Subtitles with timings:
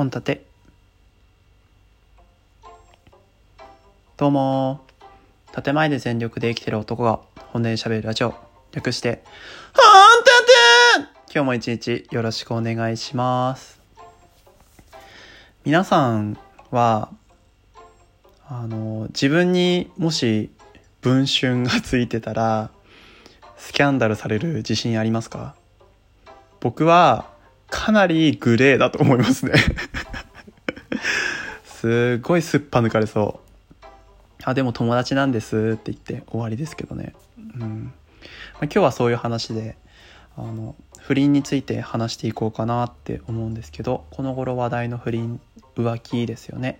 [0.00, 0.46] 本立て。
[4.16, 4.80] どうも
[5.62, 8.32] 建前で全力で生きてる男が本音で喋るラジオ。
[8.72, 9.22] 略して
[9.74, 11.34] 本立て。
[11.34, 13.78] 今日も一日よろしくお願いします。
[15.66, 16.38] 皆さん
[16.70, 17.10] は
[18.48, 20.50] あの自分にもし
[21.02, 22.70] 文春がついてたら
[23.58, 25.54] スキャンダルされる自信ありますか？
[26.60, 27.38] 僕は
[27.70, 29.52] かなりグレーだと思いますね。
[31.64, 33.94] すごいすっぱ抜かれそう。
[34.44, 37.92] あでも友達なんですって言って終わりですけどね、うん。
[38.54, 39.76] まあ、今日はそういう話で
[40.36, 45.40] あの不倫について話していこうかなって思うんですけどこの頃話題の不倫
[45.76, 46.78] 浮気ですよね。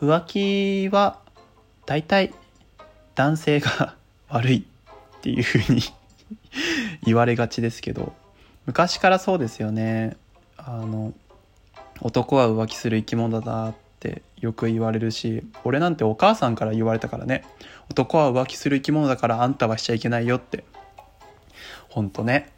[0.00, 1.18] 浮気は
[1.86, 2.32] 大体
[3.14, 3.94] 男性が
[4.28, 5.82] 悪いっていうふうに
[7.04, 8.12] 言われがちですけど
[8.68, 10.18] 昔からそうですよね。
[10.58, 11.14] あの
[12.02, 17.46] 男は浮気する生き物だってよく言われるし俺なんてお母さんから言われたからね。
[17.88, 20.64] 男は浮気する生き物だからあんたはしちゃいけないよって。
[21.88, 22.52] ほんとね。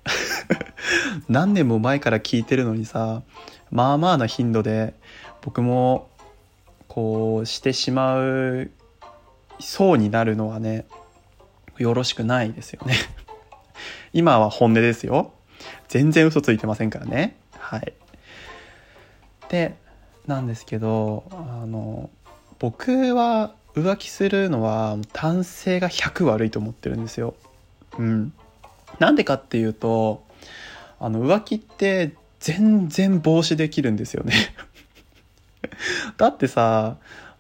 [1.30, 3.22] 何年も前から聞いてるのにさ
[3.70, 4.95] まあまあな頻度で
[5.42, 6.08] 僕も
[6.89, 8.72] こうしてしまう
[9.61, 10.86] そうになるのはね
[11.78, 12.97] よろしくないですよね。
[14.12, 15.34] 今は本音ですよ。
[15.89, 17.36] 全然嘘ついてませんからね。
[17.53, 17.92] はい。
[19.48, 19.77] で
[20.27, 22.11] なんですけどあの
[22.58, 27.34] 僕は浮気するのは男性が100悪いと思ってるんですよ。
[27.98, 28.33] うん。
[28.98, 30.25] なんでかっていうと
[30.98, 34.34] あの浮気って全然防止できるんですよね。
[36.17, 36.97] だってさ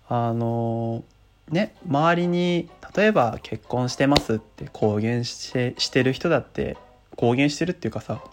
[0.08, 1.04] あの
[1.48, 6.76] ね周りに例えば結婚してますって公言してしてる人だって
[7.20, 8.24] 公言してるっていうかさ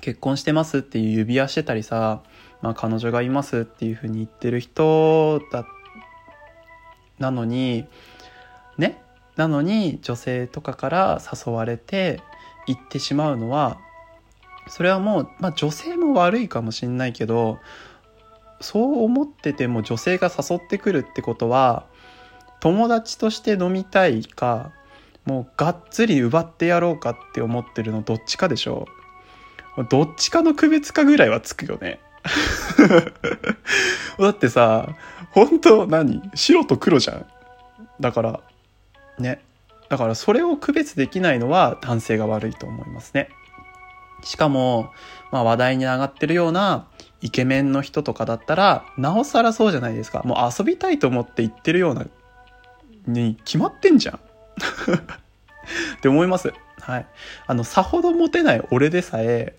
[0.00, 2.24] 結婚してますっていう指輪してたりさ、
[2.62, 5.64] まあ、彼女がいますっていうふうに言ってる人だ
[7.20, 7.86] なのに
[8.76, 9.00] ね
[9.36, 12.20] なのに女性とかから誘われて
[12.66, 13.78] 行ってしまうのは
[14.66, 17.60] それはもう、まあ、女性も悪いかもしんないけど
[18.60, 21.86] そう思ってても女性が誘ってくるってことは
[22.58, 24.72] 友達として飲みたいか
[25.28, 28.88] もうがっつり奪ってやろうかって思ってるのどっちかでしょ
[29.76, 29.84] う。
[29.90, 32.00] どっちかの区別化ぐらいはつくよね。
[34.18, 34.88] だってさ
[35.32, 36.22] 本当何？
[36.34, 37.26] 白と黒じゃん。
[38.00, 38.40] だから
[39.18, 39.44] ね。
[39.90, 43.28] だからそれを区別できないのは男性が悪いと思いますね。
[44.24, 44.90] しかも、
[45.30, 46.86] まあ、話題に上がってるような
[47.20, 50.22] イケメンの人とかだったらなおさらそうじゃないですか。
[50.24, 52.06] もう遊びたいと思って言ってるような
[53.06, 54.20] に決まってんじゃん。
[55.96, 56.52] って思います。
[56.80, 57.06] はい。
[57.46, 59.56] あのさほどモテない俺でさえ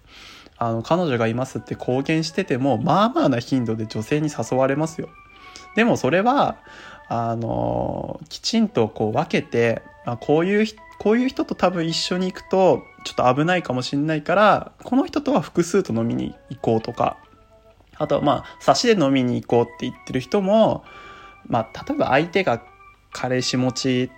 [0.57, 5.09] あの彼女がいますって公言しててもまあまあな頻度で女性に誘われますよ。
[5.75, 6.57] でもそれは
[7.07, 10.67] あのきちんとこう分けて、あ、こういう
[10.99, 17.17] こういう人と多分一緒に行くとちょっと危ないかもしんないからこの人とは複数と飲みに行こうとか。
[17.99, 20.85] あとはまあ差しで飲みに行こうって言ってる人も
[21.45, 22.63] まあ例えば相手が
[23.11, 24.11] 彼氏持ち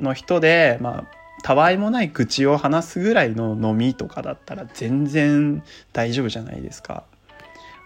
[0.00, 5.62] の人でまあたわいもない愚痴を話すぐらいの飲みとかだったら全然
[5.92, 7.04] 大丈夫じゃないですか。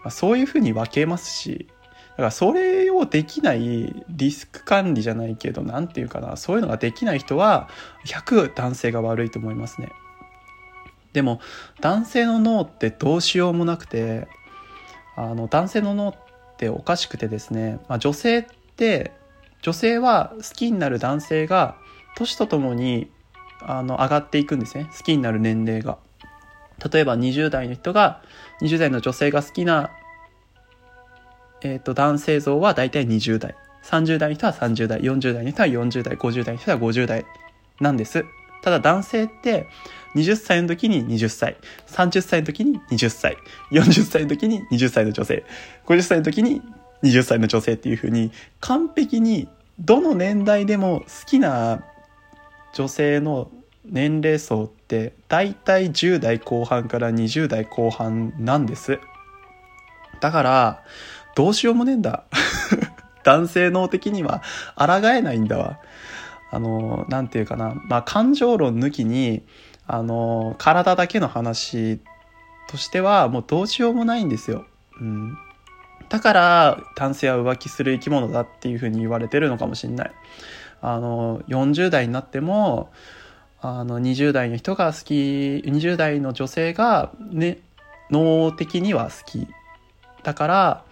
[0.03, 1.67] まあ、そういうふうに分けますし、
[2.11, 7.69] だからそれをできないリスク管理じゃないけど、何て言うかな、そういうのができない人は
[8.07, 9.91] 100男性が悪いと思いますね。
[11.13, 11.41] でも
[11.81, 14.27] 男性の脳ってどうしようもなくて、
[15.17, 16.15] あの男性の脳っ
[16.57, 18.45] ておかしくてですね、まあ、女性っ
[18.77, 19.13] て
[19.63, 21.77] 女性は好きになる男性が
[22.17, 23.11] 年とともに
[23.61, 24.89] あの上がっていくんですね。
[24.97, 25.99] 好きになる年齢が。
[26.93, 28.23] 例えば20代の人が
[28.61, 29.91] 20代の女性が好きな、
[31.63, 33.55] えーと、男性像は大体20代。
[33.85, 35.01] 30代の人は30代。
[35.01, 36.17] 40代の人は40代。
[36.17, 37.25] 50代の人は50代
[37.81, 38.25] なんです。
[38.63, 39.67] ただ男性って
[40.15, 41.57] 20歳の時に20歳。
[41.89, 43.37] 30歳の時に20歳。
[43.71, 45.45] 40歳の時に20歳の女性。
[45.87, 46.63] 50歳の時に
[47.03, 51.85] 20歳の女性っていう風に完璧にどの年代でも好きな
[52.75, 53.51] 女性の
[53.85, 59.01] 年齢層って大体10代後半から20代後半なんです。
[60.21, 60.85] だから
[61.35, 62.25] どうしようもねえんだ。
[63.25, 64.43] 男性脳的には
[64.77, 65.79] 抗えないんだわ。
[66.51, 67.75] あの何て言うかな。
[67.87, 69.45] まあ感情論抜きに
[69.87, 72.01] あの体だけの話
[72.69, 74.65] としてはもうどうしようもないんですよ、
[75.01, 75.37] うん、
[76.09, 80.13] だから男性は浮気する生き物だっていうふうに言われてるのかもしんない。
[80.87, 82.91] あの40代になっても
[83.63, 85.15] あの20代の人が好き
[85.65, 87.61] 20代の女性がね
[88.11, 89.49] 脳的には好き
[90.23, 90.85] だから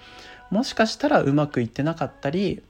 [0.50, 2.62] もしかしたらうまくいってなかったり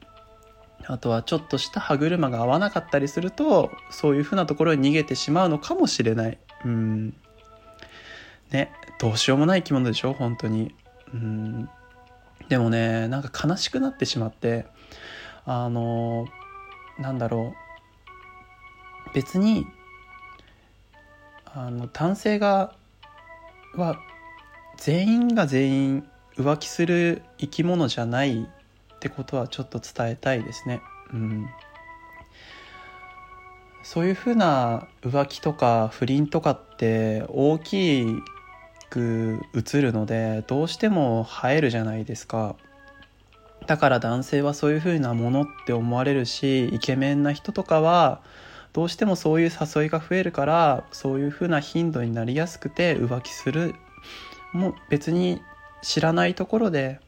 [0.87, 6.39] あとはちょっとした歯車が合わなかったりするとそういうふうなところに逃げてしまうのかもしれない。
[6.65, 7.15] うん。
[8.51, 10.75] ねどうしようもない生き物でしょ本当に。
[11.15, 11.69] うん。
[12.49, 14.67] でもねなんか悲しくなってしまって
[15.45, 16.27] あの
[17.03, 17.53] なんだろ
[19.11, 19.67] う別に
[21.45, 22.75] あの男性が
[23.77, 23.99] は
[24.79, 30.81] 全員が全員浮気する生き物じゃないってことはちょっと伝えたいですね。
[31.13, 31.47] うん、
[33.83, 38.07] そういうふうな浮気とか不倫とかって大き
[38.89, 42.57] く映るのでどうしても映えるじゃないですか。
[43.67, 48.21] だから男性はそういうふうなものって思われるしイケメンな人とかは
[48.73, 53.75] どうしてもそういう誘いが増えるからそういうふうな頻度になりやすくて浮気する。
[54.53, 55.41] もう別に
[55.83, 57.01] 知らないところで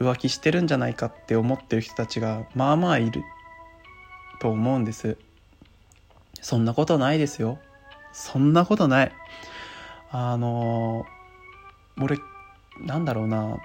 [0.00, 3.22] 浮気してるんじゃないかって思ってる人たちがまあまあいる
[4.40, 5.16] と思うんです。
[6.40, 7.58] そんなことないですよ。
[8.12, 9.12] そんなことない。
[10.10, 11.04] あの
[12.00, 12.18] 俺
[12.80, 13.58] なんだろうな。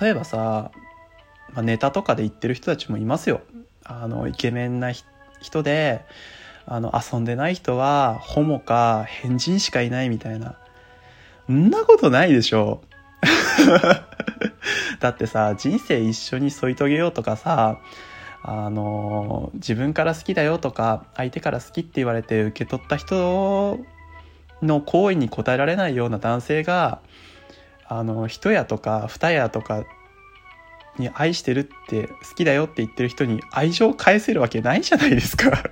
[0.00, 0.70] 例えばさ、
[1.52, 3.42] まあ、ネタとかで言ってる人たちもいますよ
[3.84, 4.92] あのイケメンな
[5.40, 6.04] 人で、
[6.66, 10.56] あの、遊んでない人は、ホモか変人しかいないみたいな。
[11.52, 12.82] んなことないでしょ。
[15.00, 17.78] だってさ、人生一緒に添い遂げようとかさ、
[18.42, 23.78] あの、自分から好きだよとか、相手から好きって言われて受け取った人
[24.62, 27.00] の行為に応えられないような男性が、
[27.88, 29.84] あの、一夜とか二夜とか
[30.98, 35.50] に愛してるって好きだよって言ってる人に愛情を返せるわけないじゃないですか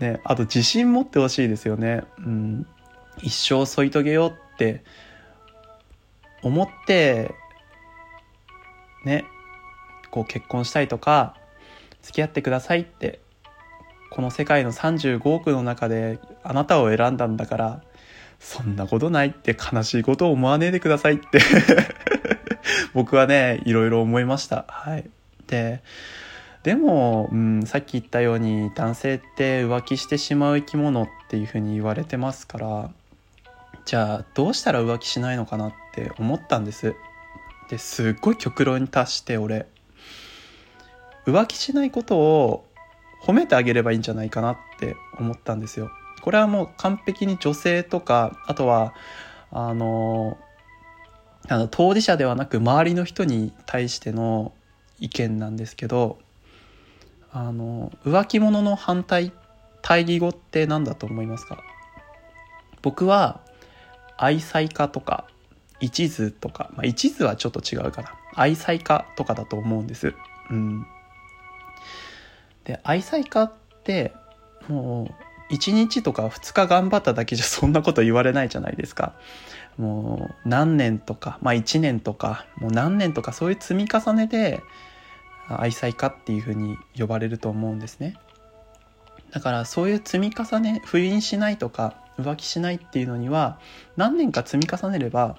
[0.00, 2.04] ね、あと自信持ってほしいですよね。
[2.18, 2.66] うん、
[3.20, 4.84] 一生添い遂げようって
[6.42, 7.34] 思って
[9.04, 9.24] ね
[10.10, 11.36] こう結婚したいとか
[12.02, 13.20] 付き合ってくださいって
[14.10, 17.82] この世界の35億の中であなたを選んだんだから
[18.38, 21.40] そんなことないって悲しいことを思わねえでくださいって
[22.94, 24.64] 僕はね、いろいろ思いました。
[24.68, 25.08] はい。
[25.46, 25.82] で、
[26.62, 32.90] でも、うん、さっき言ったように男性って浮気してしまう生き物っていうふうに言われてますから
[33.84, 36.94] じゃあどうしたら浮気しないのかなって思ったんです
[37.70, 39.66] ですっごい極論に達して俺
[41.26, 42.66] 浮気しないことを
[43.22, 45.90] 褒めてあげればいいんじゃないかなって思ったんですよ
[46.28, 48.92] これはもう完璧に女性とかあとは
[49.50, 50.36] あの
[51.48, 54.52] あの当事者ではなく周りの人に対しての
[55.00, 56.18] 意見なんですけど
[57.32, 59.32] あの浮気者の反対
[59.80, 61.62] 対義語って何だと思いますか？
[62.82, 63.40] 僕は
[64.18, 65.24] 愛妻家とか
[65.80, 68.12] 一途とか、まあ、一途はちょっと違うかな。
[68.34, 70.12] 愛妻家とかだと思うんです。
[70.50, 70.86] うん、
[72.64, 73.52] で愛妻家っ
[73.82, 74.12] て
[74.68, 79.14] もう1日とか2日頑張っただけじゃそんなこと言われないじゃないですか。
[79.78, 84.62] もう何年とか、まあ1年とか、もう何年とかそういう積み重ねで
[85.48, 88.16] 愛妻家っていうふうに呼ばれると思うんですね。
[89.30, 93.58] だからそういう積み重ね、不倫しないとか浮気しないっていうのには
[93.96, 95.36] 何年か積み重ねれば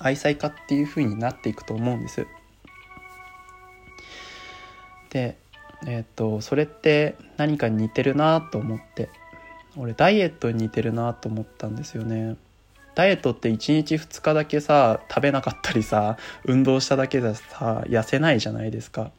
[0.00, 2.26] 愛妻家っていうふうになっていくと思うんです。
[5.10, 5.38] で、
[5.86, 9.10] えっ、と、それって何かに似てるなと思って、
[9.76, 12.36] 俺ダイエットに似てるなと思ったんですよね。
[12.94, 19.12] ダイエットって1日2日だけさ食べなかったりさ運動しただけでさ痩せないじゃないですか。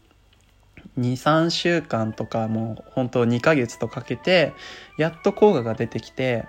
[0.98, 4.54] 23週間とかもう本当2ヶ月とかけて
[4.98, 6.46] やっと効果が出てきて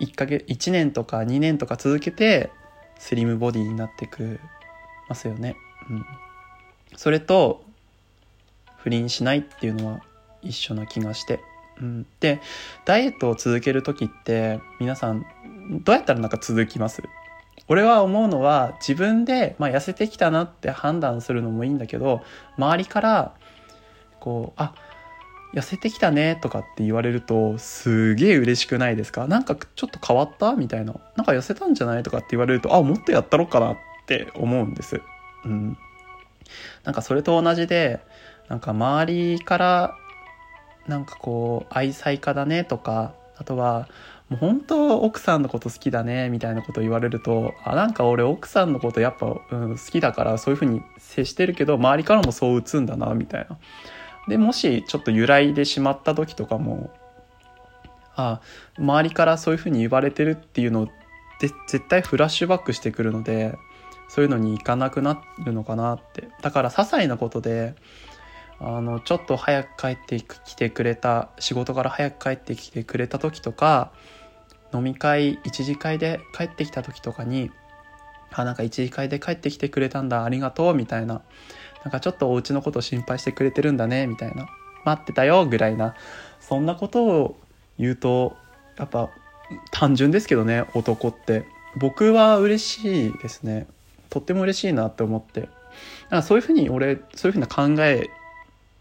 [0.00, 2.50] 1ヶ月1年とか2年とか続けて
[2.98, 4.40] スリムボディになってく
[5.08, 5.56] ますよね、
[5.90, 6.06] うん、
[6.96, 7.64] それと
[8.82, 10.00] 不倫しないっていうのは
[10.42, 11.40] 一緒な気がして。
[11.80, 12.40] うん、で
[12.84, 15.24] ダイエットを続ける時って皆さん
[15.82, 17.02] どうやったらなんか続きます？
[17.68, 22.20] 俺は思うのは自分で、まあ、痩せてきたなって判断するのもいいんだけど
[22.58, 23.34] 周りから
[24.18, 24.74] こうあ
[25.54, 29.26] 痩せてきたねとかって言われるとすげえ嬉しくないですか？
[29.26, 30.94] なんかちょっと変わったみたいな。
[31.16, 35.00] なんか痩せたんじゃないとかって言われるとあもっとやったろかなって思うんです。
[35.46, 35.78] うん。
[36.84, 38.00] なんかそれと同じで
[38.50, 39.96] なんか周りから
[40.86, 43.88] なんかこう愛妻家だねとかあとは
[44.28, 53.56] もう本当奥さんのこと好きだねみたいなこと言われるとあなんか俺奥さんのことやっぱ、うん、好きだからそういう風に接してるけど周りからもそう打つんだなみたいな。
[54.28, 56.90] でもしちょっと揺らいでしまった時とかも
[58.16, 58.40] あ
[58.78, 60.86] 周りからそういう風に言われてるっていうの
[61.40, 63.56] で絶対フラッシュバックしてくるので
[64.08, 67.74] そういうのに行かなくなるのかなってだから些細なことで
[68.60, 73.90] あのちょっと早く帰ってきてくれた仕事から早く帰ってきてくれた時とか
[74.74, 77.50] 飲み会一次会で帰ってきた時とかに
[78.32, 81.22] あなんか一次会で帰ってきてくれたんだありがとうみたいな
[81.84, 84.48] なんかちょっとお家のこと心配してくれてるんだねみたいな
[84.84, 85.94] 待ってたよぐらいな
[86.38, 87.40] そんなことを
[87.78, 88.36] 言うと
[88.78, 89.10] やっぱ
[89.72, 91.44] 単純ですけどね男って。
[91.76, 93.66] 僕は嬉しいですね。
[94.08, 95.42] とっても嬉しいなって思って。
[95.42, 95.48] だ
[96.10, 98.10] かそういうふうに俺そういうふうな考え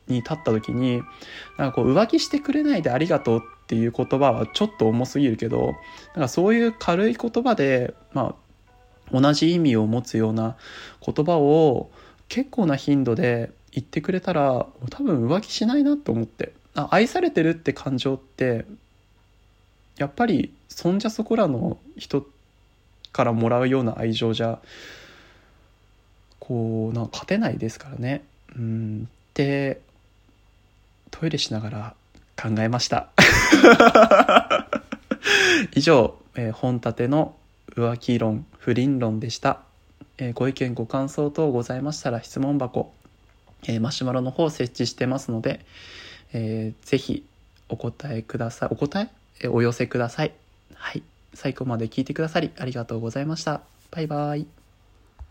[0.09, 1.01] に立った時に
[1.57, 5.75] なんかこう浮気してくれないでありがとうっていう言葉はちょっと重すぎるけど
[6.15, 8.35] なんかそういう軽い言葉でま
[9.13, 10.55] あ同じ意味を持つような
[11.05, 11.89] 言葉を
[12.27, 18.65] 結構な頻度で言ってくれたら多分浮気しないなと思ってあ愛されてるって感情って
[19.97, 22.25] やっぱりそんじゃそこらの人
[23.11, 24.59] からもらうような愛情じゃ
[26.39, 28.23] こうなんか勝てないですからね。
[28.55, 29.81] うんって
[31.11, 31.95] トイレしながら
[32.41, 33.09] 考えました。
[35.75, 37.35] 以上、えー、本立ての
[37.75, 39.61] 浮気論不倫論でした、
[40.17, 42.93] えー、ご意見ご感想等ございましたら質問箱、
[43.63, 45.65] えー、マシュマロの方設置してますので、
[46.33, 47.25] えー、ぜひ
[47.69, 48.69] お答えください。
[48.71, 49.09] お答え？
[49.41, 50.33] えお寄せください。
[50.73, 51.03] はい。
[51.33, 53.61] 最後まで聞いてくださりありがとうございました。
[53.91, 54.58] バイバイ。